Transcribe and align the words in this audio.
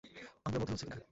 আংগুলের 0.45 0.61
মধ্যে 0.61 0.73
হচ্ছে 0.73 0.85
কিনা। 0.85 0.97